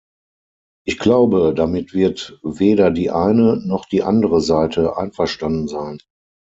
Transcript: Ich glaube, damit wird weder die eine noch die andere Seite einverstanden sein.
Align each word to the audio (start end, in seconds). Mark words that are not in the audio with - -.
Ich 0.83 0.97
glaube, 0.97 1.53
damit 1.55 1.93
wird 1.93 2.39
weder 2.41 2.89
die 2.89 3.11
eine 3.11 3.57
noch 3.57 3.85
die 3.85 4.01
andere 4.01 4.41
Seite 4.41 4.97
einverstanden 4.97 5.67
sein. 5.67 5.99